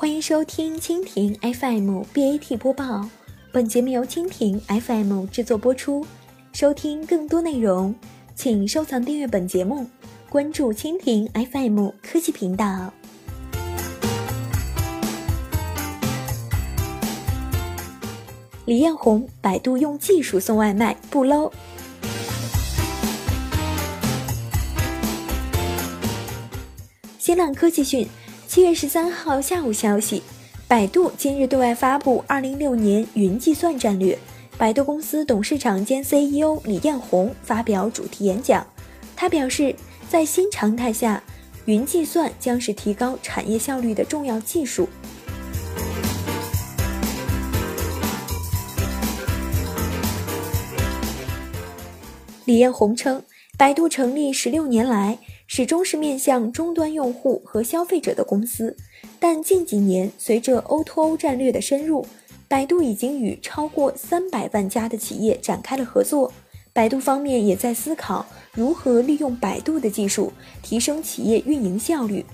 [0.00, 3.06] 欢迎收听蜻蜓 FM BAT 播报，
[3.52, 6.06] 本节目由蜻蜓 FM 制作播出。
[6.54, 7.94] 收听更多内容，
[8.34, 9.86] 请收藏订阅本节目，
[10.30, 12.90] 关注蜻蜓 FM 科技频道。
[18.64, 21.52] 李彦宏，百度用技术送外卖不 low。
[27.18, 28.08] 新浪科技讯，
[28.50, 30.24] 七月十三号下午消息，
[30.66, 34.18] 百度今日对外发布二零一六年云计算战略。
[34.58, 38.66] 百度公司董事长兼 CEO 李彦宏发表主题演讲，
[39.14, 39.72] 他表示，
[40.08, 41.22] 在新常态下，
[41.66, 44.88] 云计算将是提高产业效率的重要技术。
[52.46, 53.22] 李彦宏称，
[53.56, 55.18] 百度成立十六年来，
[55.52, 58.76] 始终是面向终端用户和消费者的公司，
[59.18, 62.06] 但近几年随着 O2O 战略的深入，
[62.46, 66.32] 百度已经与超过三百万家的企业展开了合作。
[66.72, 72.24] 百度方面也在思考如何利用百度的技术提升企业运营效率。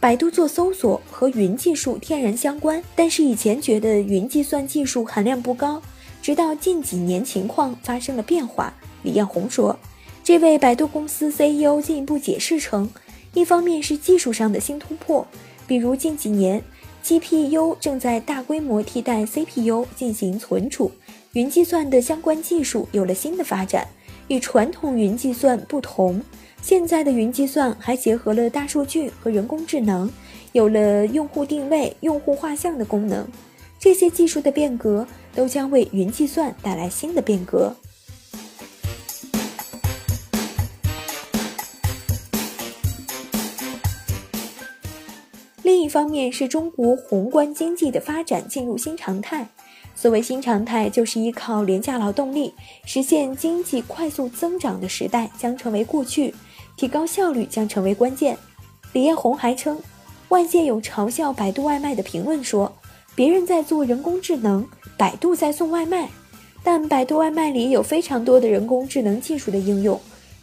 [0.00, 5.82] 百度做搜索和云技术天然相关，但是以前觉得云计算技术含量不高，
[6.22, 8.72] 直到近几年情况发生了变化。
[9.02, 9.78] 李彦宏说，
[10.22, 12.90] 这位百度公司 CEO 进一步解释称，
[13.34, 15.26] 一方面是技术上的新突破，
[15.66, 16.62] 比如近几年
[17.02, 20.92] GPU 正在大规模替代 CPU 进行存储，
[21.32, 23.88] 云计算的相关技术有了新的发展，
[24.28, 26.20] 与传统云计算不同。
[26.60, 30.10] 现在的云计算还结合了大数据和人工智能，
[30.52, 33.26] 有了用户定位、用户画像的功能。
[33.80, 37.74] 这些技术的变革都将为云计算带来新的变革。
[45.62, 49.48] 另一方面是中国宏观经济的发展进入新常态。
[49.94, 52.54] 所谓新常态，就是依靠廉价劳动力
[52.84, 56.34] 实现经济快速增长的时代将成为过去。
[56.76, 58.36] 提高效率将成为关键。
[58.92, 59.78] 李彦宏还称，
[60.30, 62.72] 外界有嘲笑百度外卖的评论，说
[63.14, 64.66] 别人在做人工智能，
[64.96, 66.08] 百度在送外卖。
[66.62, 69.98] 但百度外卖里有非常多的人工智能技术的应用，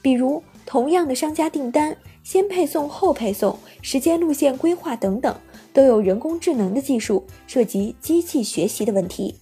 [0.00, 5.34] 比如同样的商家订单，先配送后配送，时间路线规划等等，
[5.72, 9.36] 都有人工智能的技术，涉及机器学习的问题。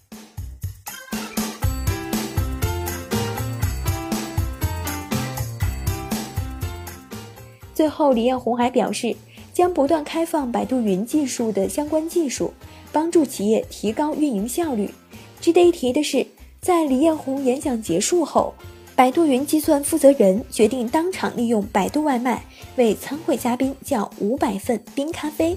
[7.73, 9.15] 最后，李彦宏还表示，
[9.57, 12.53] 将不断开放百度云技术的相关技术，
[12.93, 14.91] 帮助企业提高运营效率。
[15.41, 16.27] 值得一提的是，
[16.61, 18.53] 在李彦宏演讲结束后，
[18.95, 22.45] 百度云计算负责人决定当场利用百度外卖
[22.77, 25.57] 为参会嘉宾叫五百份冰咖啡。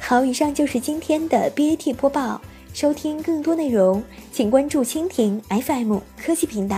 [0.00, 2.42] 好，以上就是今天的 BAT 播报。
[2.74, 4.02] 收听更多内容，
[4.32, 6.76] 请关注蜻蜓 FM 科技频道。